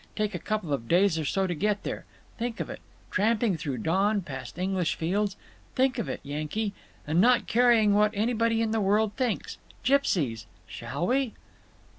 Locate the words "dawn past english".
3.77-4.95